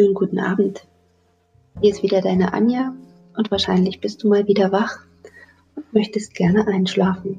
[0.00, 0.88] Schönen guten Abend.
[1.82, 2.94] Hier ist wieder deine Anja
[3.36, 5.00] und wahrscheinlich bist du mal wieder wach
[5.76, 7.36] und möchtest gerne einschlafen.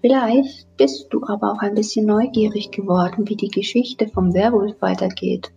[0.00, 5.52] Vielleicht bist du aber auch ein bisschen neugierig geworden, wie die Geschichte vom Werwolf weitergeht.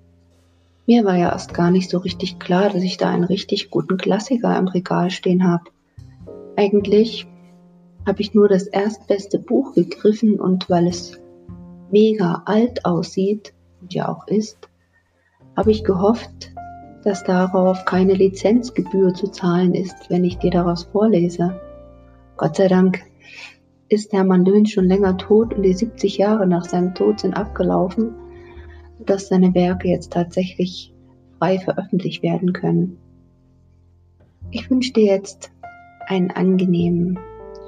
[0.86, 3.96] Mir war ja erst gar nicht so richtig klar, dass ich da einen richtig guten
[3.96, 5.64] Klassiker im Regal stehen habe.
[6.58, 7.26] Eigentlich
[8.06, 11.22] habe ich nur das erstbeste Buch gegriffen und weil es
[11.90, 14.68] mega alt aussieht und ja auch ist,
[15.56, 16.54] habe ich gehofft,
[17.04, 21.60] dass darauf keine Lizenzgebühr zu zahlen ist, wenn ich dir daraus vorlese.
[22.38, 23.04] Gott sei Dank
[23.90, 28.16] ist Hermann Löhn schon länger tot und die 70 Jahre nach seinem Tod sind abgelaufen,
[29.06, 30.94] dass seine Werke jetzt tatsächlich
[31.38, 32.98] frei veröffentlicht werden können.
[34.52, 35.52] Ich wünsche dir jetzt
[36.08, 37.20] einen angenehmen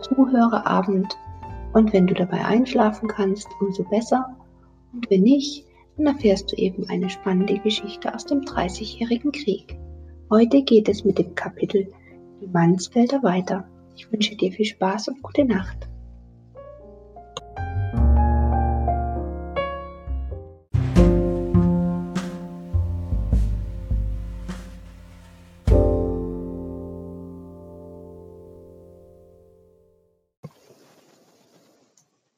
[0.01, 1.17] Zuhörerabend
[1.73, 4.35] und wenn du dabei einschlafen kannst, umso besser.
[4.93, 5.65] Und wenn nicht,
[5.97, 9.77] dann erfährst du eben eine spannende Geschichte aus dem Dreißigjährigen Krieg.
[10.29, 11.91] Heute geht es mit dem Kapitel
[12.41, 13.69] Die Mansfelder weiter.
[13.95, 15.87] Ich wünsche dir viel Spaß und gute Nacht.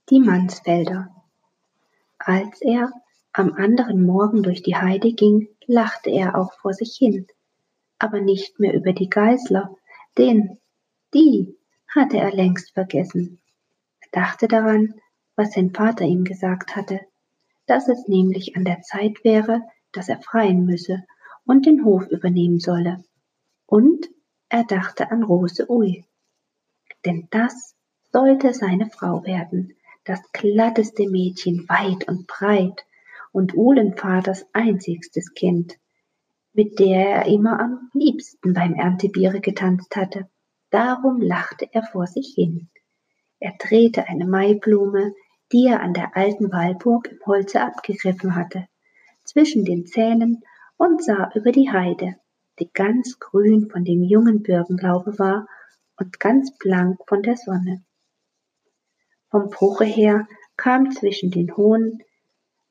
[0.09, 1.09] Die Mansfelder.
[2.19, 2.91] Als er
[3.37, 7.27] am anderen Morgen durch die Heide ging, lachte er auch vor sich hin,
[7.99, 9.75] aber nicht mehr über die Geißler,
[10.17, 10.57] denn
[11.13, 11.55] die
[11.87, 13.39] hatte er längst vergessen.
[13.99, 14.95] Er dachte daran,
[15.35, 17.01] was sein Vater ihm gesagt hatte,
[17.67, 21.03] dass es nämlich an der Zeit wäre, dass er freien müsse
[21.45, 23.03] und den Hof übernehmen solle.
[23.67, 24.09] Und
[24.49, 26.05] er dachte an Rose Ui,
[27.05, 27.75] denn das
[28.11, 32.86] sollte seine Frau werden, das glatteste Mädchen weit und breit,
[33.31, 35.77] und Uhlenvaters einzigstes Kind,
[36.53, 40.29] mit der er immer am liebsten beim Erntebiere getanzt hatte.
[40.69, 42.69] Darum lachte er vor sich hin.
[43.39, 45.13] Er drehte eine Maiblume,
[45.51, 48.67] die er an der alten Walburg im Holze abgegriffen hatte,
[49.23, 50.43] zwischen den Zähnen
[50.77, 52.15] und sah über die Heide,
[52.59, 55.47] die ganz grün von dem jungen Birkenlaube war
[55.97, 57.83] und ganz blank von der Sonne.
[59.29, 62.01] Vom Bruche her kam zwischen den hohen,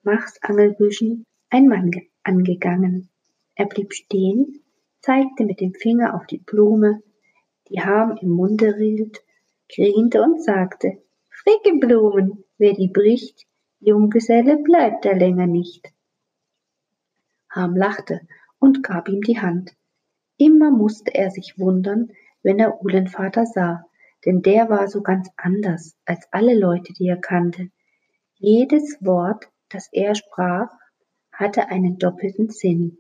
[0.07, 1.91] Machsangelbüschen ein Mann
[2.23, 3.11] angegangen.
[3.57, 4.63] Er blieb stehen,
[5.01, 7.03] zeigte mit dem Finger auf die Blume,
[7.69, 9.25] die Harm im Munde rielt,
[9.69, 13.47] griente und sagte, Fricke Blumen, wer die bricht,
[13.81, 15.93] Junggeselle bleibt er länger nicht.
[17.51, 18.21] Harm lachte
[18.61, 19.75] und gab ihm die Hand.
[20.37, 22.13] Immer musste er sich wundern,
[22.45, 23.85] wenn er Uhlenvater sah,
[24.25, 27.71] denn der war so ganz anders als alle Leute, die er kannte.
[28.35, 30.71] Jedes Wort das er sprach,
[31.33, 32.99] hatte einen doppelten Sinn.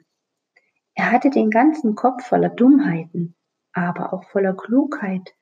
[0.94, 3.34] Er hatte den ganzen Kopf voller Dummheiten,
[3.72, 5.34] aber auch voller Klugheit,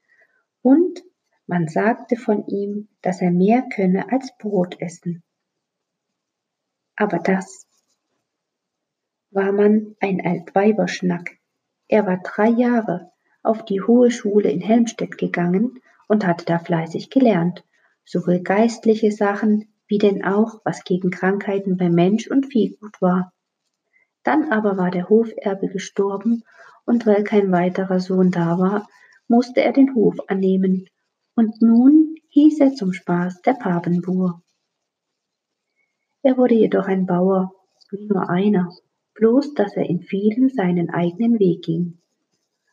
[0.62, 1.02] und
[1.46, 5.22] man sagte von ihm, dass er mehr könne als Brot essen.
[6.96, 7.66] Aber das
[9.30, 11.38] war man ein Altweiberschnack.
[11.88, 13.12] Er war drei Jahre
[13.42, 17.64] auf die hohe Schule in Helmstedt gegangen und hatte da fleißig gelernt,
[18.04, 23.32] sowohl geistliche Sachen wie denn auch, was gegen Krankheiten bei Mensch und Vieh gut war.
[24.24, 26.42] Dann aber war der Hoferbe gestorben,
[26.84, 28.88] und weil kein weiterer Sohn da war,
[29.28, 30.88] musste er den Hof annehmen,
[31.36, 34.42] und nun hieß er zum Spaß der Papenbur.
[36.22, 37.52] Er wurde jedoch ein Bauer,
[37.92, 38.70] wie nur einer,
[39.14, 42.00] bloß dass er in vielem seinen eigenen Weg ging.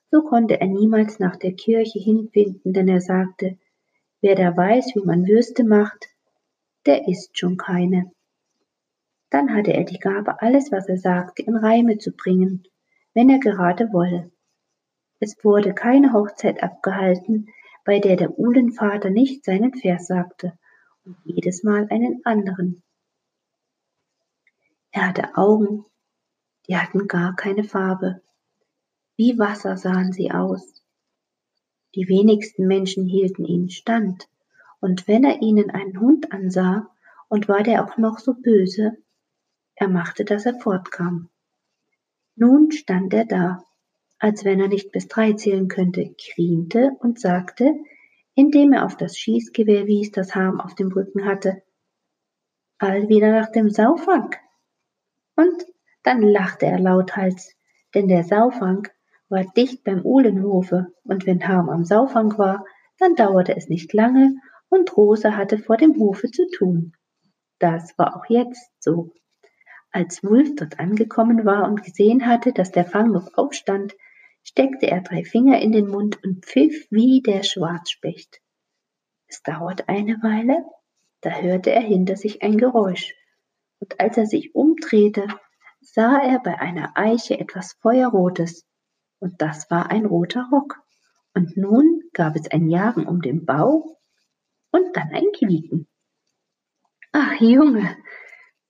[0.10, 3.60] So konnte er niemals nach der Kirche hinfinden, denn er sagte,
[4.22, 6.11] wer da weiß, wie man Würste macht,
[6.86, 8.12] der ist schon keine.
[9.30, 12.64] Dann hatte er die Gabe, alles, was er sagte, in Reime zu bringen,
[13.14, 14.32] wenn er gerade wolle.
[15.20, 17.48] Es wurde keine Hochzeit abgehalten,
[17.86, 20.58] bei der der Uhlenvater nicht seinen Vers sagte
[21.06, 22.84] und jedes Mal einen anderen.
[24.92, 25.86] Er hatte Augen,
[26.68, 28.22] die hatten gar keine Farbe.
[29.16, 30.84] Wie Wasser sahen sie aus.
[31.96, 34.28] Die wenigsten Menschen hielten ihnen stand.
[34.82, 36.92] Und wenn er ihnen einen Hund ansah,
[37.32, 38.98] und war der auch noch so böse,
[39.76, 41.30] er machte, dass er fortkam.
[42.36, 43.64] Nun stand er da,
[44.20, 47.74] als wenn er nicht bis drei zählen könnte, griente und sagte,
[48.36, 51.64] indem er auf das Schießgewehr wies, das Harm auf dem Rücken hatte,
[52.80, 54.36] all wieder nach dem Saufang.
[55.38, 55.66] Und
[56.04, 57.56] dann lachte er lauthals,
[57.96, 58.90] denn der Saufang
[59.30, 62.66] war dicht beim Uhlenhofe, und wenn Harm am Saufang war,
[63.00, 64.36] dann dauerte es nicht lange,
[64.72, 66.94] und Rosa hatte vor dem Hofe zu tun.
[67.60, 69.14] Das war auch jetzt so.
[69.92, 73.94] Als Wulf dort angekommen war und gesehen hatte, dass der Fang noch aufstand,
[74.44, 78.42] steckte er drei Finger in den Mund und pfiff wie der Schwarzspecht.
[79.28, 80.64] Es dauerte eine Weile,
[81.20, 83.14] da hörte er hinter sich ein Geräusch,
[83.80, 85.28] und als er sich umdrehte,
[85.82, 88.66] sah er bei einer Eiche etwas Feuerrotes,
[89.20, 90.82] und das war ein roter Rock.
[91.34, 94.01] Und nun gab es ein Jagen um den Bau
[94.72, 95.88] und dann ein Quieken.
[97.12, 97.98] Ach Junge,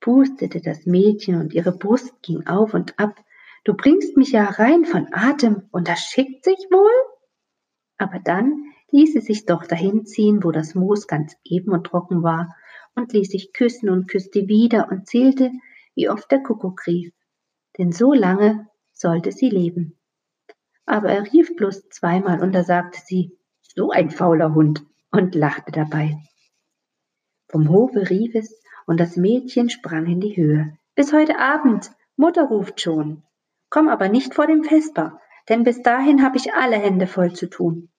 [0.00, 3.24] pustete das Mädchen und ihre Brust ging auf und ab.
[3.64, 6.90] Du bringst mich ja rein von Atem und das schickt sich wohl?
[7.98, 12.22] Aber dann ließ sie sich doch dahin ziehen, wo das Moos ganz eben und trocken
[12.22, 12.54] war,
[12.94, 15.50] und ließ sich küssen und küsste wieder und zählte,
[15.94, 17.14] wie oft der Kuckuck rief.
[17.78, 19.98] Denn so lange sollte sie leben.
[20.84, 25.70] Aber er rief bloß zweimal und da sagte sie, so ein fauler Hund, und lachte
[25.70, 26.18] dabei.
[27.48, 30.76] Vom Hofe rief es, und das Mädchen sprang in die Höhe.
[30.96, 33.22] Bis heute Abend, Mutter ruft schon.
[33.70, 37.48] Komm aber nicht vor dem Vesper, denn bis dahin habe ich alle Hände voll zu
[37.48, 37.90] tun.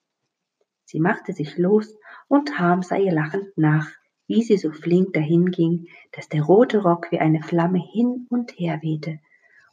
[0.84, 1.96] Sie machte sich los
[2.28, 3.90] und Harm sah ihr lachend nach,
[4.26, 8.80] wie sie so flink dahinging, dass der rote Rock wie eine Flamme hin und her
[8.82, 9.20] wehte,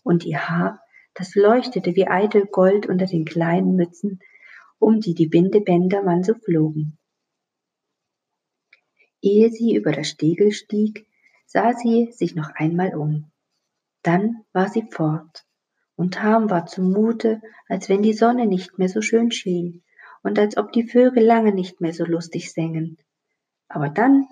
[0.04, 0.80] und ihr Haar,
[1.14, 4.20] das leuchtete wie eitel Gold unter den kleinen Mützen,
[4.80, 6.98] um die die Bindebänder man so flogen.
[9.22, 11.08] Ehe sie über das Stegel stieg,
[11.46, 13.32] sah sie sich noch einmal um.
[14.04, 15.46] Dann war sie fort,
[15.96, 19.84] und Harm war zumute, als wenn die Sonne nicht mehr so schön schien
[20.24, 22.98] und als ob die Vögel lange nicht mehr so lustig sängen.
[23.68, 24.28] Aber dann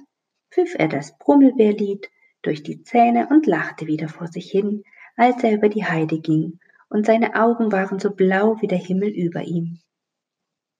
[0.51, 2.09] pfiff er das Brummelbeerlied
[2.41, 4.83] durch die Zähne und lachte wieder vor sich hin,
[5.15, 6.59] als er über die Heide ging,
[6.89, 9.79] und seine Augen waren so blau wie der Himmel über ihm.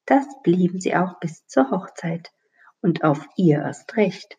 [0.06, 2.32] Das blieben sie auch bis zur Hochzeit,
[2.82, 4.38] und auf ihr erst recht.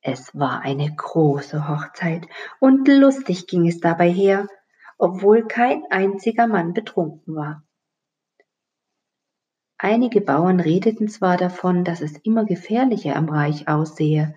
[0.00, 2.28] Es war eine große Hochzeit,
[2.60, 4.46] und lustig ging es dabei her,
[4.98, 7.62] obwohl kein einziger Mann betrunken war.
[9.78, 14.34] Einige Bauern redeten zwar davon, dass es immer gefährlicher am Reich aussehe,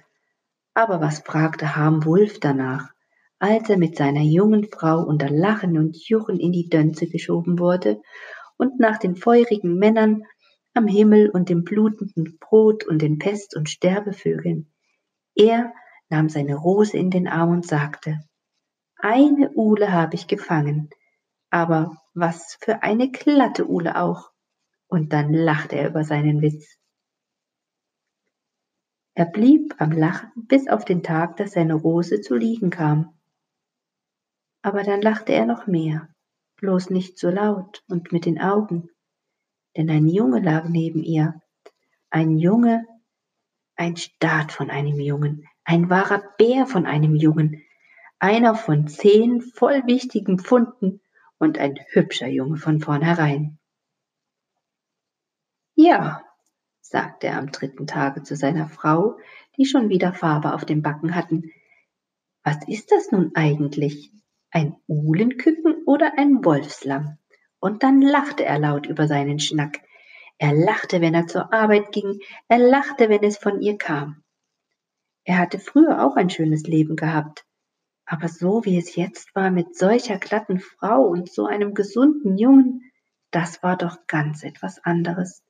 [0.73, 2.89] aber was fragte Harm Wulf danach,
[3.39, 8.01] als er mit seiner jungen Frau unter Lachen und Juchen in die Dönze geschoben wurde
[8.57, 10.25] und nach den feurigen Männern
[10.73, 14.71] am Himmel und dem blutenden Brot und den Pest- und Sterbevögeln.
[15.35, 15.73] Er
[16.09, 18.19] nahm seine Rose in den Arm und sagte,
[18.97, 20.89] eine Uhle habe ich gefangen,
[21.49, 24.31] aber was für eine glatte Uhle auch.
[24.87, 26.77] Und dann lachte er über seinen Witz.
[29.13, 33.17] Er blieb am Lachen bis auf den Tag, dass seine Rose zu liegen kam.
[34.61, 36.09] Aber dann lachte er noch mehr,
[36.57, 38.89] bloß nicht so laut und mit den Augen
[39.79, 41.41] denn ein Junge lag neben ihr.
[42.09, 42.85] Ein Junge,
[43.77, 47.63] ein Staat von einem Jungen, ein wahrer Bär von einem Jungen,
[48.19, 50.99] einer von zehn voll wichtigen Pfunden
[51.37, 53.57] und ein hübscher Junge von vornherein.
[55.75, 56.25] Ja,
[56.81, 59.17] sagte er am dritten Tage zu seiner Frau,
[59.55, 61.53] die schon wieder Farbe auf den Backen hatten.
[62.43, 64.11] Was ist das nun eigentlich?
[64.51, 67.18] Ein Uhlenküken oder ein Wolfslamm?
[67.59, 69.81] Und dann lachte er laut über seinen Schnack.
[70.37, 74.23] Er lachte, wenn er zur Arbeit ging, er lachte, wenn es von ihr kam.
[75.25, 77.45] Er hatte früher auch ein schönes Leben gehabt,
[78.05, 82.91] aber so wie es jetzt war mit solcher glatten Frau und so einem gesunden Jungen,
[83.29, 85.43] das war doch ganz etwas anderes.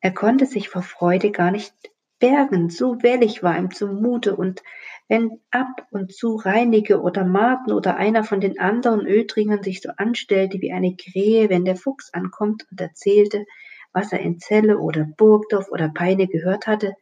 [0.00, 1.72] Er konnte sich vor Freude gar nicht
[2.18, 4.62] bergen, so wellig war ihm zumute, und
[5.08, 9.90] wenn ab und zu Reinige oder Marten oder einer von den anderen Ödringern sich so
[9.96, 13.44] anstellte wie eine Krähe, wenn der Fuchs ankommt und erzählte,
[13.92, 16.94] was er in Celle oder Burgdorf oder Peine gehört hatte,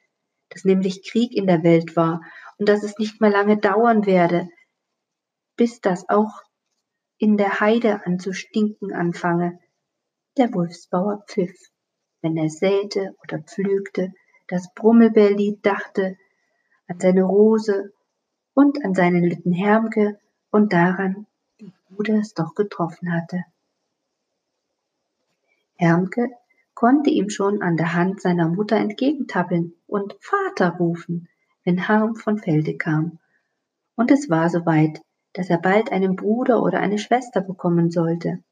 [0.51, 2.21] dass nämlich Krieg in der Welt war
[2.59, 4.49] und dass es nicht mehr lange dauern werde,
[5.57, 6.43] bis das auch
[7.19, 9.59] in der Heide an zu stinken anfange.
[10.37, 11.57] Der Wolfsbauer pfiff,
[12.21, 14.13] wenn er säte oder pflügte,
[14.53, 16.19] das Brummelbeerlied dachte,
[16.87, 17.95] an seine Rose
[18.53, 23.47] und an seinen Lütten Hermke und daran, wie gut er es doch getroffen hatte.
[25.77, 26.29] Hermke
[26.75, 31.31] konnte ihm schon an der Hand seiner Mutter entgegentappeln und Vater rufen,
[31.65, 33.21] wenn Harm von Felde kam.
[33.95, 35.01] Und es war soweit,
[35.33, 38.45] dass er bald einen Bruder oder eine Schwester bekommen sollte.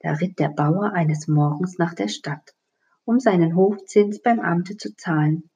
[0.00, 2.52] Da ritt der Bauer eines Morgens nach der Stadt,
[3.04, 5.50] um seinen Hofzins beim Amte zu zahlen.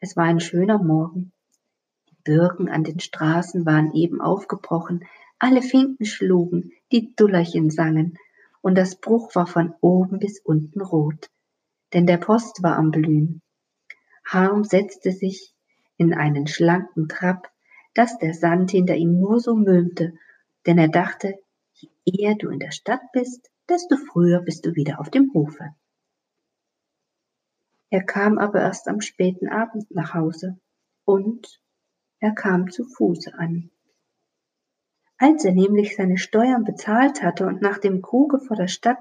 [0.00, 1.32] Es war ein schöner Morgen.
[2.10, 5.04] Die Birken an den Straßen waren eben aufgebrochen,
[5.38, 8.18] alle Finken schlugen, die Dullerchen sangen,
[8.62, 11.30] und das Bruch war von oben bis unten rot,
[11.92, 13.42] denn der Post war am Blühen.
[14.24, 15.52] Harm setzte sich
[15.96, 17.50] in einen schlanken Trab,
[17.94, 20.14] dass der Sand hinter ihm nur so mühmte,
[20.66, 21.34] denn er dachte,
[21.74, 25.74] je eher du in der Stadt bist, desto früher bist du wieder auf dem Hofe.
[27.90, 30.58] Er kam aber erst am späten Abend nach Hause
[31.04, 31.60] und
[32.20, 33.70] er kam zu Fuße an.
[35.18, 38.98] Als er nämlich seine Steuern bezahlt hatte und nach dem Kruge vor der Stadt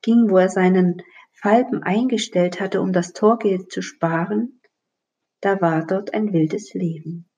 [0.00, 1.02] ging, wo er seinen
[1.32, 4.60] Falben eingestellt hatte, um das Torgeld zu sparen,
[5.40, 7.28] da war dort ein wildes Leben.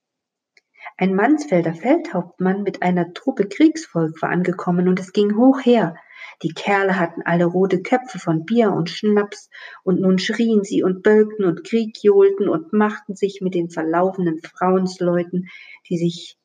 [0.96, 5.96] Ein Mansfelder Feldhauptmann mit einer Truppe Kriegsvolk war angekommen und es ging hoch her.
[6.42, 9.50] Die Kerle hatten alle rote Köpfe von Bier und Schnaps
[9.82, 14.40] und nun schrien sie und bölkten und Krieg johlten und machten sich mit den verlaufenen
[14.42, 15.48] Frauensleuten,
[15.88, 16.36] die sich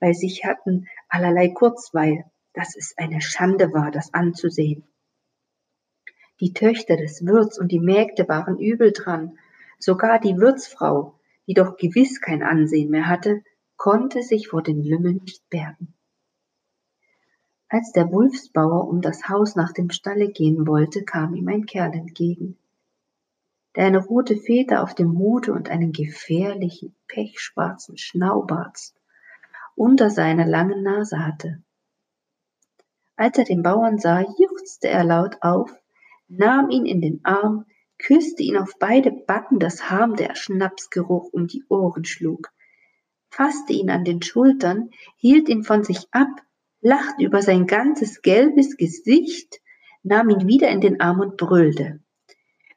[0.00, 4.84] bei sich hatten, allerlei Kurzweil, dass es eine Schande war, das anzusehen.
[6.40, 9.38] Die Töchter des Wirts und die Mägde waren übel dran,
[9.78, 13.42] sogar die Wirtsfrau, die doch gewiss kein Ansehen mehr hatte,
[13.76, 15.94] konnte sich vor den Lümmeln nicht bergen.
[17.74, 21.92] Als der Wulfsbauer um das Haus nach dem Stalle gehen wollte, kam ihm ein Kerl
[21.92, 22.56] entgegen,
[23.74, 28.92] der eine rote Feder auf dem Hute und einen gefährlichen, pechschwarzen Schnaubart
[29.74, 31.64] unter seiner langen Nase hatte.
[33.16, 35.76] Als er den Bauern sah, juchzte er laut auf,
[36.28, 37.66] nahm ihn in den Arm,
[37.98, 42.52] küsste ihn auf beide Backen, das Harm der Schnapsgeruch um die Ohren schlug,
[43.30, 46.28] fasste ihn an den Schultern, hielt ihn von sich ab,
[46.84, 49.60] lachte über sein ganzes gelbes Gesicht,
[50.02, 52.00] nahm ihn wieder in den Arm und brüllte.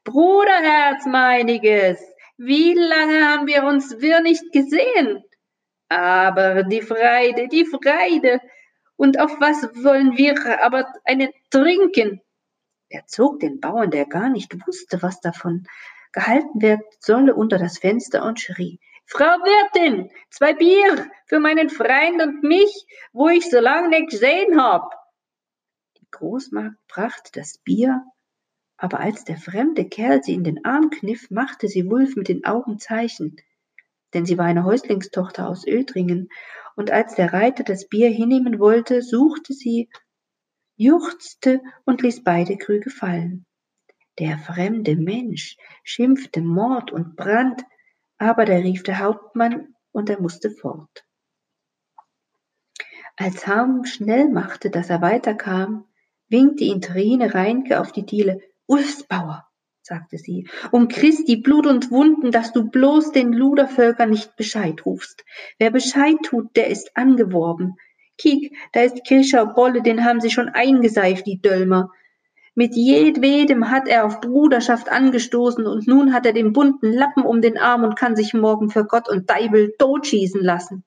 [0.05, 1.99] Bruderherz meiniges,
[2.37, 5.23] wie lange haben wir uns wir nicht gesehen?
[5.89, 8.39] Aber die Freude, die Freude,
[8.95, 12.21] und auf was wollen wir aber einen trinken?
[12.89, 15.67] Er zog den Bauern, der gar nicht wusste, was davon
[16.13, 22.21] gehalten werden solle, unter das Fenster und schrie, Frau Wirtin, zwei Bier für meinen Freund
[22.21, 24.93] und mich, wo ich so lange nicht gesehen hab.
[25.97, 28.03] Die Großmagd brachte das Bier,
[28.75, 32.43] aber als der fremde Kerl sie in den Arm kniff, machte sie Wulf mit den
[32.43, 33.37] Augen Zeichen,
[34.13, 36.27] denn sie war eine Häuslingstochter aus Ödringen,
[36.75, 39.89] und als der Reiter das Bier hinnehmen wollte, suchte sie,
[40.75, 43.45] juchzte und ließ beide Krüge fallen.
[44.19, 47.63] Der fremde Mensch schimpfte Mord und Brand,
[48.17, 51.05] aber da rief der Hauptmann und er musste fort.
[53.15, 55.86] Als Harm schnell machte, dass er weiterkam,
[56.29, 58.41] winkte ihn Trine Reinke auf die Diele.
[58.67, 59.47] Ulfsbauer,
[59.81, 65.24] sagte sie, um Christi Blut und Wunden, dass du bloß den Ludervölkern nicht Bescheid rufst.
[65.57, 67.75] Wer Bescheid tut, der ist angeworben.
[68.17, 71.91] Kiek, da ist Krischer Bolle, den haben sie schon eingeseift, die Dölmer.
[72.57, 77.39] Mit jedwedem hat er auf Bruderschaft angestoßen und nun hat er den bunten Lappen um
[77.39, 80.83] den Arm und kann sich morgen für Gott und Deibel totschießen lassen.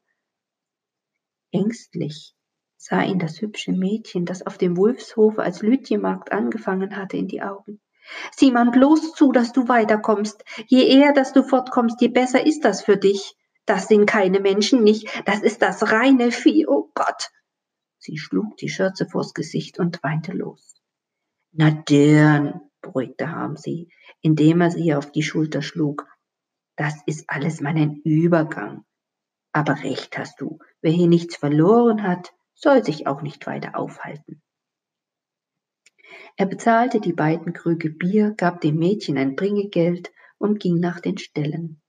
[1.52, 2.34] Ängstlich
[2.76, 7.40] sah ihn das hübsche Mädchen, das auf dem Wulfshofe als Lütjemarkt angefangen hatte, in die
[7.40, 7.80] Augen.
[8.34, 10.42] Sieh man bloß zu, dass du weiterkommst.
[10.66, 13.36] Je eher, dass du fortkommst, je besser ist das für dich.
[13.64, 17.30] Das sind keine Menschen nicht, das ist das reine Vieh, oh Gott.
[17.98, 20.79] Sie schlug die Schürze vors Gesicht und weinte los.
[21.52, 23.88] Na dern, beruhigte Harm sie,
[24.20, 26.06] indem er sie auf die Schulter schlug.
[26.76, 28.84] Das ist alles meinen Übergang.
[29.52, 34.42] Aber recht hast du, wer hier nichts verloren hat, soll sich auch nicht weiter aufhalten.
[36.36, 41.18] Er bezahlte die beiden Krüge Bier, gab dem Mädchen ein Bringegeld und ging nach den
[41.18, 41.80] Ställen.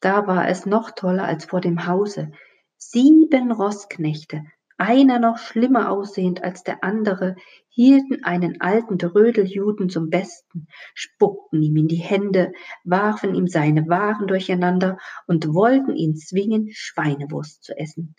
[0.00, 2.32] Da war es noch toller als vor dem Hause.
[2.76, 4.44] Sieben Rossknechte
[4.80, 7.36] einer noch schlimmer aussehend als der andere,
[7.68, 14.26] hielten einen alten Drödeljuden zum Besten, spuckten ihm in die Hände, warfen ihm seine Waren
[14.26, 14.96] durcheinander
[15.26, 18.14] und wollten ihn zwingen, Schweinewurst zu essen.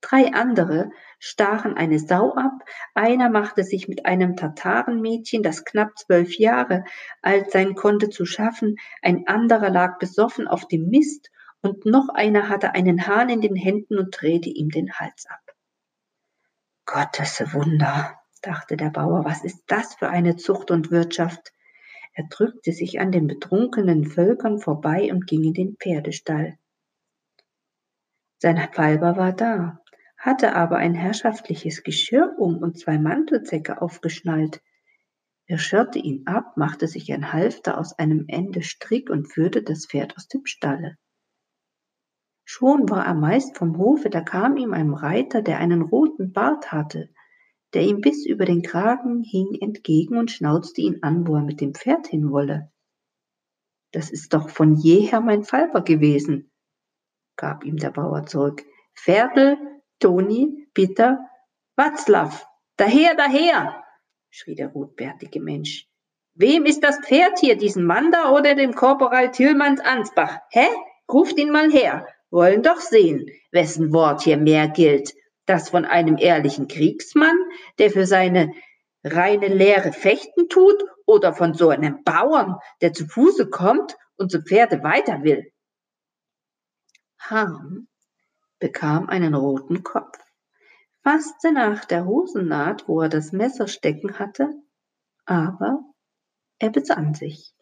[0.00, 2.52] Drei andere stachen eine Sau ab,
[2.94, 6.84] einer machte sich mit einem Tatarenmädchen, das knapp zwölf Jahre
[7.20, 11.30] alt sein konnte, zu schaffen, ein anderer lag besoffen auf dem Mist,
[11.62, 15.45] und noch einer hatte einen Hahn in den Händen und drehte ihm den Hals ab.
[16.86, 21.52] Gottes Wunder, dachte der Bauer, was ist das für eine Zucht und Wirtschaft?
[22.14, 26.56] Er drückte sich an den betrunkenen Völkern vorbei und ging in den Pferdestall.
[28.38, 29.80] Sein Falber war da,
[30.16, 34.62] hatte aber ein herrschaftliches Geschirr um und zwei Mantelzäcke aufgeschnallt.
[35.46, 39.86] Er schirrte ihn ab, machte sich ein Halfter aus einem Ende Strick und führte das
[39.86, 40.96] Pferd aus dem Stalle.
[42.48, 46.70] Schon war er meist vom Hofe, da kam ihm ein Reiter, der einen roten Bart
[46.70, 47.10] hatte,
[47.74, 51.60] der ihm bis über den Kragen hing, entgegen und schnauzte ihn an, wo er mit
[51.60, 52.70] dem Pferd hin wolle.
[53.90, 56.52] Das ist doch von jeher mein Falber gewesen,
[57.34, 58.64] gab ihm der Bauer zurück.
[58.94, 59.58] Viertel,
[59.98, 61.28] Toni, Peter,
[61.74, 62.30] Watzlaw,
[62.76, 63.82] daher, daher,
[64.30, 65.88] schrie der rotbärtige Mensch.
[66.34, 70.38] Wem ist das Pferd hier, diesen Mann oder dem Korporal Tillmanns Ansbach?
[70.50, 70.68] Hä?
[71.10, 72.06] Ruft ihn mal her.
[72.36, 75.14] Wollen doch sehen, wessen Wort hier mehr gilt.
[75.46, 77.34] Das von einem ehrlichen Kriegsmann,
[77.78, 78.52] der für seine
[79.02, 84.42] reine Lehre fechten tut, oder von so einem Bauern, der zu Fuße kommt und zu
[84.42, 85.50] Pferde weiter will.
[87.18, 87.88] Harm
[88.58, 90.18] bekam einen roten Kopf,
[91.02, 94.50] fasste nach der Hosennaht, wo er das Messer stecken hatte,
[95.24, 95.80] aber
[96.58, 97.54] er besann sich,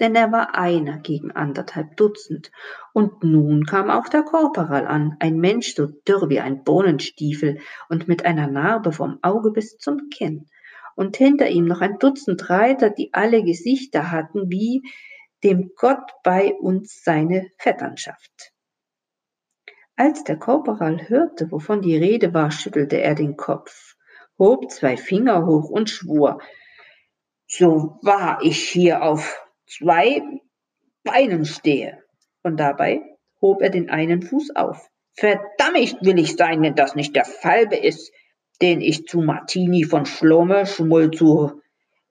[0.00, 2.50] denn er war einer gegen anderthalb Dutzend,
[2.92, 8.08] und nun kam auch der Korporal an, ein Mensch so dürr wie ein Bohnenstiefel und
[8.08, 10.46] mit einer Narbe vom Auge bis zum Kinn,
[10.94, 14.82] und hinter ihm noch ein Dutzend Reiter, die alle Gesichter hatten wie
[15.44, 18.52] dem Gott bei uns seine Vetternschaft.
[19.96, 23.96] Als der Korporal hörte, wovon die Rede war, schüttelte er den Kopf,
[24.38, 26.40] hob zwei Finger hoch und schwur,
[27.48, 30.22] so wahr ich hier auf zwei
[31.04, 32.02] Beinen stehe.
[32.42, 33.02] Und dabei
[33.40, 34.88] hob er den einen Fuß auf.
[35.14, 38.12] Verdammt will ich sein, wenn das nicht der Falbe ist,
[38.62, 41.60] den ich zu Martini von Schlomme, Schmull zu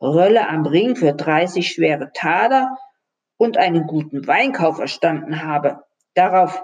[0.02, 2.78] Rölle am Ring für 30 schwere Taler
[3.38, 5.80] und einen guten Weinkauf erstanden habe.
[6.14, 6.62] Darauf,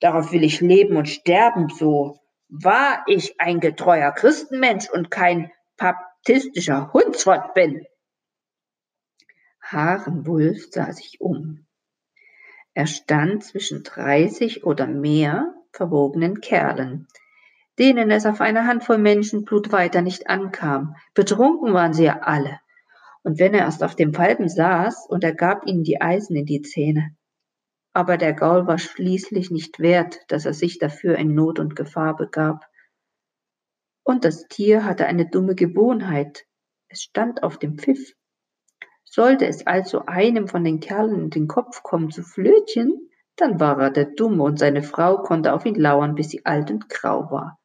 [0.00, 6.92] darauf will ich leben und sterben, so wahr ich ein getreuer Christenmensch und kein baptistischer
[6.92, 7.84] Hundsfott bin.
[9.64, 11.66] Harenwulf sah sich um.
[12.74, 17.08] Er stand zwischen dreißig oder mehr verwogenen Kerlen,
[17.78, 20.96] denen es auf eine Handvoll Menschenblut weiter nicht ankam.
[21.14, 22.60] Betrunken waren sie ja alle.
[23.22, 26.46] Und wenn er erst auf dem Falben saß und er gab ihnen die Eisen in
[26.46, 27.16] die Zähne.
[27.94, 32.16] Aber der Gaul war schließlich nicht wert, dass er sich dafür in Not und Gefahr
[32.16, 32.66] begab.
[34.02, 36.44] Und das Tier hatte eine dumme Gewohnheit.
[36.88, 38.14] Es stand auf dem Pfiff.
[39.16, 43.80] Sollte es also einem von den Kerlen in den Kopf kommen zu flötchen, dann war
[43.80, 47.30] er der Dumme und seine Frau konnte auf ihn lauern, bis sie alt und grau
[47.30, 47.60] war.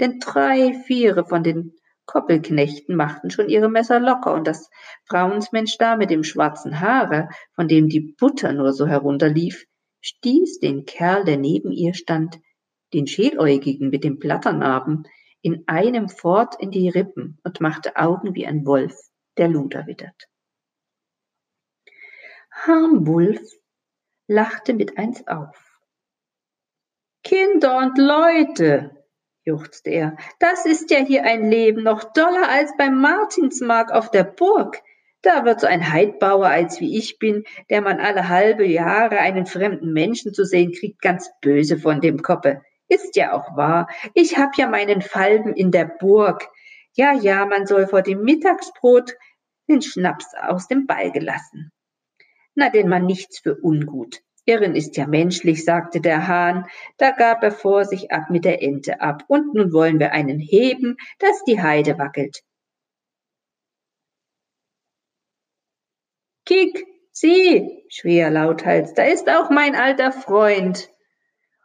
[0.00, 1.76] Denn drei, viere von den
[2.06, 4.68] Koppelknechten machten schon ihre Messer locker und das
[5.04, 9.66] Frauensmensch da mit dem schwarzen Haare, von dem die Butter nur so herunterlief,
[10.00, 12.40] stieß den Kerl, der neben ihr stand,
[12.92, 15.04] den Schäläugigen mit dem Blatternarben,
[15.40, 18.96] in einem fort in die Rippen und machte Augen wie ein Wolf,
[19.36, 20.26] der Luder wittert.
[22.66, 23.40] Harmwulf
[24.26, 25.80] lachte mit eins auf.
[27.24, 29.04] Kinder und Leute,
[29.44, 34.24] juchzte er, das ist ja hier ein Leben noch doller als beim Martinsmark auf der
[34.24, 34.82] Burg.
[35.22, 39.46] Da wird so ein Heidbauer als wie ich bin, der man alle halbe Jahre einen
[39.46, 42.60] fremden Menschen zu sehen kriegt, ganz böse von dem Koppe.
[42.88, 43.88] Ist ja auch wahr.
[44.12, 46.46] Ich hab ja meinen Falben in der Burg.
[46.92, 49.14] Ja, ja, man soll vor dem Mittagsbrot
[49.66, 51.72] den Schnaps aus dem Ball gelassen.
[52.60, 54.20] Na, denn man nichts für ungut.
[54.44, 56.66] Irren ist ja menschlich, sagte der Hahn,
[56.98, 60.38] da gab er vor sich ab mit der Ente ab, und nun wollen wir einen
[60.38, 62.42] heben, dass die Heide wackelt.
[66.44, 70.90] Kick, sieh, schrie er lauthals, da ist auch mein alter Freund,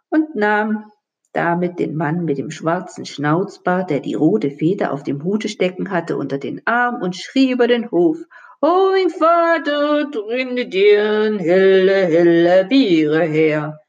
[0.07, 0.89] und nahm
[1.33, 5.91] damit den Mann mit dem schwarzen Schnauzbart, der die rote Feder auf dem Hute stecken
[5.91, 8.19] hatte, unter den Arm und schrie über den Hof,
[8.67, 13.79] O mein Vater, bringe dir ein helle, helle Biere her.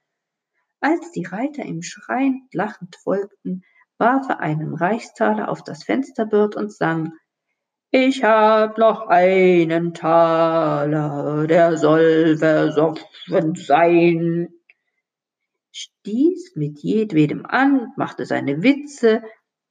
[0.83, 3.63] Als die Reiter ihm schreiend lachend folgten,
[3.97, 7.15] warf er einen Reichstaler auf das Fensterbild und sang
[7.91, 14.49] Ich hab noch einen Taler, der soll versoffen sein.
[15.73, 19.23] Stieß mit jedwedem an, machte seine Witze,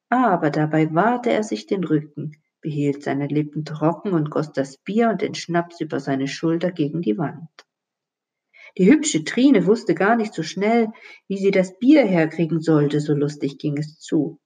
[0.10, 5.10] aber dabei wahrte er sich den Rücken behielt seine Lippen trocken und goss das Bier
[5.10, 7.48] und den Schnaps über seine Schulter gegen die Wand.
[8.80, 10.92] Die hübsche Trine wusste gar nicht so schnell,
[11.28, 14.40] wie sie das Bier herkriegen sollte, so lustig ging es zu.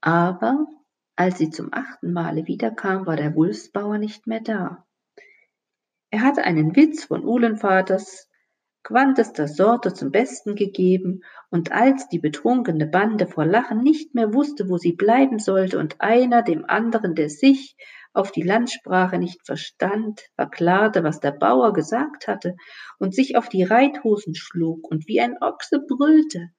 [0.00, 0.66] Aber
[1.14, 4.84] als sie zum achten Male wiederkam, war der Wulfsbauer nicht mehr da.
[6.10, 8.28] Er hatte einen Witz von Uhlenvaters
[8.82, 14.68] quantester Sorte zum Besten gegeben, und als die betrunkene Bande vor Lachen nicht mehr wusste,
[14.68, 17.76] wo sie bleiben sollte, und einer dem anderen, der sich
[18.12, 22.56] auf die Landsprache nicht verstand, verklarte, was der Bauer gesagt hatte,
[22.98, 26.50] und sich auf die Reithosen schlug und wie ein Ochse brüllte.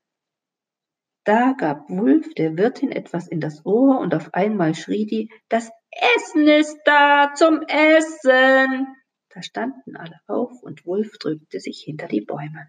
[1.23, 5.69] Da gab Wulf der Wirtin etwas in das Ohr, und auf einmal schrie die, das
[6.15, 8.87] Essen ist da zum Essen.
[9.33, 12.67] Da standen alle auf und Wulf drückte sich hinter die Bäume.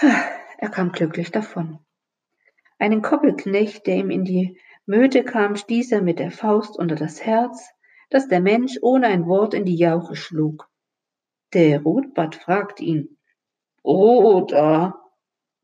[0.00, 1.78] er kam glücklich davon.
[2.78, 7.24] Einen Koppelknecht, der ihm in die Möte kam, stieß er mit der Faust unter das
[7.24, 7.70] Herz,
[8.08, 10.68] dass der Mensch ohne ein Wort in die Jauche schlug.
[11.52, 13.18] Der Rotbart fragt ihn,
[13.82, 15.00] Bruder,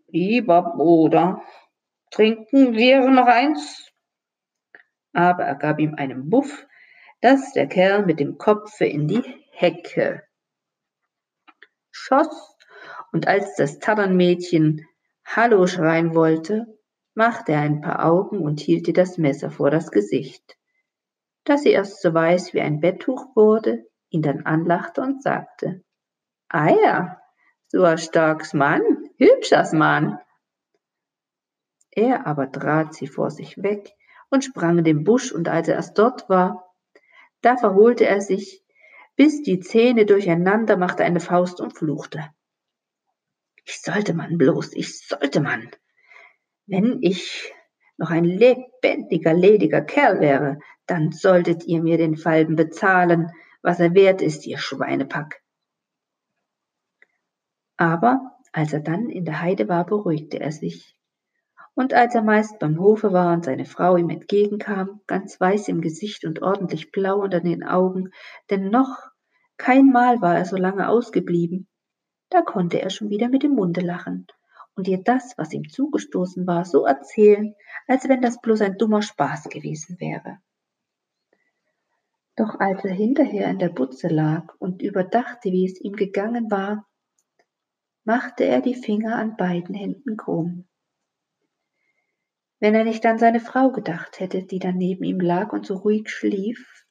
[0.07, 1.43] lieber Bruder,
[2.11, 3.91] trinken wir noch eins?
[5.13, 6.67] Aber er gab ihm einen Buff,
[7.21, 10.23] dass der Kerl mit dem Kopfe in die Hecke
[11.91, 12.57] schoss,
[13.13, 14.87] und als das Tannenmädchen
[15.25, 16.67] Hallo schreien wollte,
[17.15, 20.57] machte er ein paar Augen und hielt ihr das Messer vor das Gesicht,
[21.45, 25.83] dass sie erst so weiß wie ein Betttuch wurde, ihn dann anlachte und sagte,
[26.49, 27.21] Ah ja,
[27.69, 28.83] so ein starkes Mann,
[29.17, 30.19] hübschers Mann.
[31.91, 33.93] Er aber trat sie vor sich weg
[34.31, 36.66] und sprang in den Busch, und als er erst dort war,
[37.43, 38.65] da verholte er sich,
[39.17, 42.31] bis die Zähne durcheinander machte eine Faust und fluchte.
[43.65, 45.71] Ich sollte man bloß, ich sollte man.
[46.67, 47.53] Wenn ich
[47.97, 53.31] noch ein lebendiger, lediger Kerl wäre, dann solltet ihr mir den Falben bezahlen,
[53.63, 55.43] was er wert ist, ihr Schweinepack.
[57.77, 60.96] Aber als er dann in der Heide war, beruhigte er sich.
[61.77, 65.83] Und als er meist beim Hofe war und seine Frau ihm entgegenkam, ganz weiß im
[65.83, 68.13] Gesicht und ordentlich blau unter den Augen,
[68.49, 68.97] denn noch
[69.59, 71.69] kein Mal war er so lange ausgeblieben,
[72.31, 74.27] da konnte er schon wieder mit dem Munde lachen
[74.75, 77.55] und ihr das, was ihm zugestoßen war, so erzählen,
[77.87, 80.39] als wenn das bloß ein dummer Spaß gewesen wäre.
[82.37, 86.87] Doch als er hinterher in der Butze lag und überdachte, wie es ihm gegangen war,
[88.05, 90.67] machte er die Finger an beiden Händen krumm.
[92.59, 95.77] Wenn er nicht an seine Frau gedacht hätte, die dann neben ihm lag und so
[95.77, 96.85] ruhig schlief,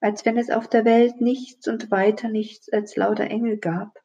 [0.00, 3.98] als wenn es auf der Welt nichts und weiter nichts als lauter Engel gab,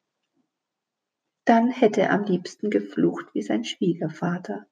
[1.44, 4.66] dann hätte er am liebsten geflucht wie sein Schwiegervater,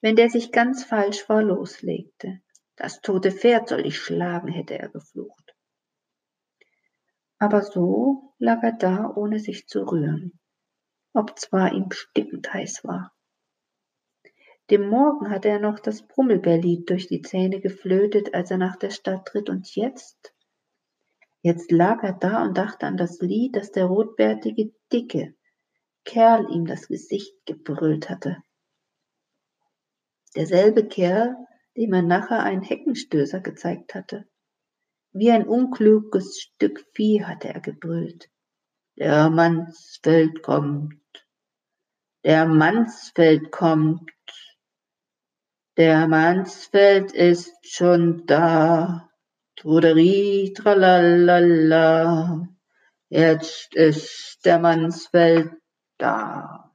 [0.00, 2.40] wenn der sich ganz falsch vor loslegte.
[2.76, 5.54] Das tote Pferd soll ich schlagen, hätte er geflucht.
[7.38, 10.38] Aber so lag er da, ohne sich zu rühren,
[11.12, 13.12] obzwar ihm stickend heiß war.
[14.70, 18.90] Dem Morgen hatte er noch das Brummelbärlied durch die Zähne geflötet, als er nach der
[18.90, 20.34] Stadt tritt, und jetzt,
[21.40, 25.34] jetzt lag er da und dachte an das Lied, das der rotbärtige Dicke
[26.04, 28.42] Kerl ihm das Gesicht gebrüllt hatte.
[30.34, 31.36] Derselbe Kerl,
[31.76, 34.26] dem er nachher einen Heckenstößer gezeigt hatte.
[35.12, 38.30] Wie ein unkluges Stück Vieh hatte er gebrüllt.
[38.96, 40.98] Der Mansfeld kommt.
[42.24, 44.10] Der Mansfeld kommt.
[45.78, 49.08] Der Mansfeld ist schon da.
[49.54, 52.48] Truderi, tralalala.
[53.08, 55.52] Jetzt ist der Mansfeld
[55.96, 56.67] da.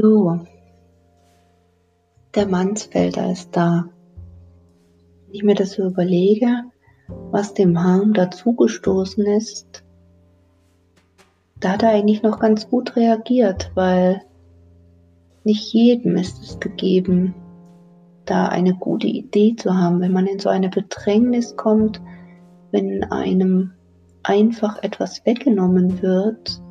[0.00, 0.38] So,
[2.36, 3.88] der Mannsfelder ist da.
[5.26, 6.46] Wenn ich mir das so überlege,
[7.32, 9.82] was dem Harm dazugestoßen ist,
[11.58, 14.22] da hat er eigentlich noch ganz gut reagiert, weil
[15.42, 17.34] nicht jedem ist es gegeben,
[18.24, 22.00] da eine gute Idee zu haben, wenn man in so eine Bedrängnis kommt,
[22.70, 23.72] wenn einem
[24.22, 26.62] einfach etwas weggenommen wird,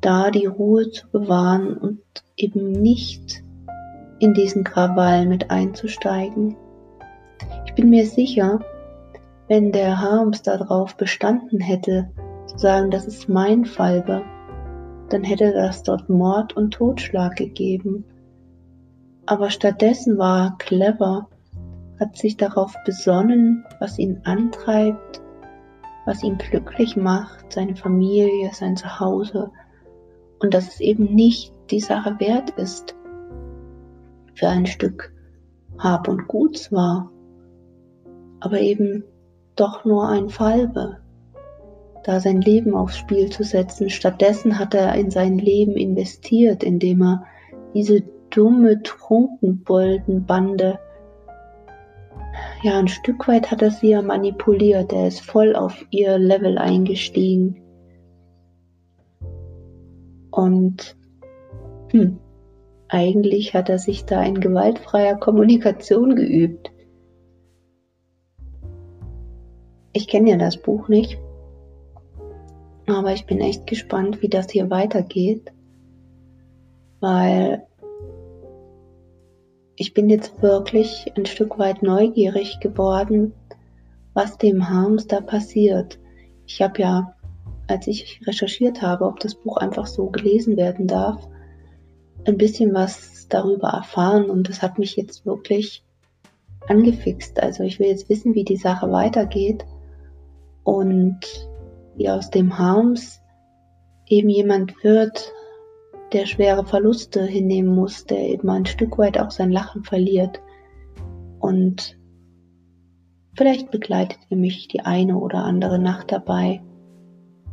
[0.00, 2.00] da die Ruhe zu bewahren und
[2.36, 3.42] eben nicht
[4.18, 6.56] in diesen Krawall mit einzusteigen.
[7.66, 8.60] Ich bin mir sicher,
[9.48, 12.10] wenn der Harms darauf bestanden hätte,
[12.46, 14.22] zu sagen, das ist mein Falbe,
[15.08, 18.04] dann hätte das dort Mord und Totschlag gegeben.
[19.26, 21.28] Aber stattdessen war er clever,
[21.98, 25.20] hat sich darauf besonnen, was ihn antreibt,
[26.06, 29.50] was ihn glücklich macht, seine Familie, sein Zuhause
[30.40, 32.96] und dass es eben nicht die Sache wert ist,
[34.34, 35.12] für ein Stück
[35.78, 37.10] Hab und Guts war
[38.40, 39.04] aber eben
[39.56, 40.96] doch nur ein Falbe,
[42.04, 43.90] da sein Leben aufs Spiel zu setzen.
[43.90, 47.26] Stattdessen hat er in sein Leben investiert, indem er
[47.74, 50.78] diese dumme Trunkenboldenbande,
[52.62, 56.58] ja, ein Stück weit hat er sie ja manipuliert, er ist voll auf ihr Level
[56.58, 57.59] eingestiegen.
[60.30, 60.96] Und
[61.90, 62.18] hm,
[62.88, 66.70] eigentlich hat er sich da in gewaltfreier Kommunikation geübt.
[69.92, 71.18] Ich kenne ja das Buch nicht,
[72.86, 75.52] aber ich bin echt gespannt, wie das hier weitergeht,
[77.00, 77.66] weil
[79.76, 83.32] ich bin jetzt wirklich ein Stück weit neugierig geworden,
[84.12, 85.98] was dem Harms da passiert.
[86.46, 87.14] Ich habe ja,
[87.70, 91.26] als ich recherchiert habe, ob das Buch einfach so gelesen werden darf,
[92.26, 95.84] ein bisschen was darüber erfahren und das hat mich jetzt wirklich
[96.68, 97.42] angefixt.
[97.42, 99.64] Also ich will jetzt wissen, wie die Sache weitergeht
[100.64, 101.20] und
[101.96, 103.20] wie aus dem Harms
[104.06, 105.32] eben jemand wird,
[106.12, 110.40] der schwere Verluste hinnehmen muss, der eben ein Stück weit auch sein Lachen verliert.
[111.38, 111.96] Und
[113.34, 116.62] vielleicht begleitet ihr mich die eine oder andere Nacht dabei.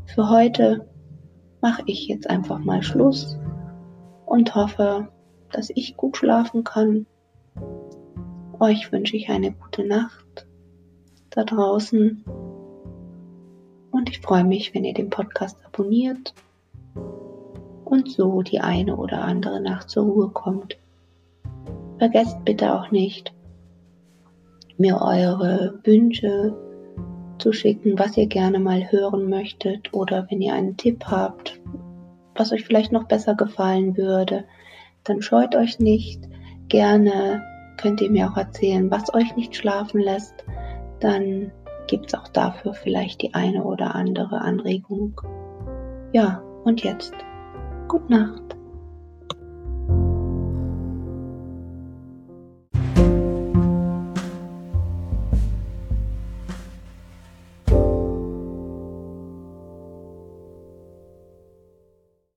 [0.08, 0.88] Für heute
[1.62, 3.38] mache ich jetzt einfach mal Schluss
[4.26, 5.10] und hoffe,
[5.52, 7.06] dass ich gut schlafen kann.
[8.60, 10.48] Euch wünsche ich eine gute Nacht
[11.30, 12.24] da draußen
[13.92, 16.34] und ich freue mich, wenn ihr den Podcast abonniert
[17.86, 20.78] und so die eine oder andere Nacht zur Ruhe kommt.
[22.00, 23.34] Vergesst bitte auch nicht,
[24.78, 26.56] mir eure Wünsche
[27.40, 31.60] zu schicken, was ihr gerne mal hören möchtet oder wenn ihr einen Tipp habt,
[32.36, 34.46] was euch vielleicht noch besser gefallen würde,
[35.04, 36.22] dann scheut euch nicht.
[36.68, 37.44] Gerne
[37.78, 40.46] könnt ihr mir auch erzählen, was euch nicht schlafen lässt.
[41.00, 41.52] Dann
[41.88, 45.20] gibt es auch dafür vielleicht die eine oder andere Anregung.
[46.12, 47.14] Ja, und jetzt,
[47.88, 48.57] gute Nacht.